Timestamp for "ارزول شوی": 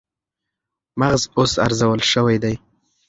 1.65-2.37